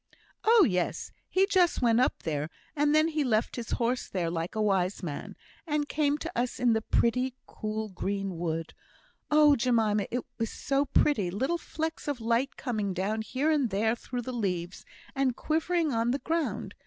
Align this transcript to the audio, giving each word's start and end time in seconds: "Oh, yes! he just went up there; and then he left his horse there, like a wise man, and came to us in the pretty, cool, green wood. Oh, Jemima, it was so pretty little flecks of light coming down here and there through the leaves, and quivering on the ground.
"Oh, 0.43 0.65
yes! 0.67 1.11
he 1.29 1.45
just 1.45 1.83
went 1.83 1.99
up 1.99 2.23
there; 2.23 2.49
and 2.75 2.95
then 2.95 3.09
he 3.09 3.23
left 3.23 3.55
his 3.55 3.69
horse 3.73 4.09
there, 4.09 4.31
like 4.31 4.55
a 4.55 4.59
wise 4.63 5.03
man, 5.03 5.35
and 5.67 5.87
came 5.87 6.17
to 6.17 6.31
us 6.35 6.59
in 6.59 6.73
the 6.73 6.81
pretty, 6.81 7.35
cool, 7.45 7.87
green 7.89 8.39
wood. 8.39 8.73
Oh, 9.29 9.55
Jemima, 9.55 10.07
it 10.09 10.25
was 10.39 10.49
so 10.49 10.85
pretty 10.85 11.29
little 11.29 11.59
flecks 11.59 12.07
of 12.07 12.19
light 12.19 12.57
coming 12.57 12.95
down 12.95 13.21
here 13.21 13.51
and 13.51 13.69
there 13.69 13.95
through 13.95 14.23
the 14.23 14.33
leaves, 14.33 14.85
and 15.13 15.35
quivering 15.35 15.91
on 15.93 16.09
the 16.09 16.17
ground. 16.17 16.73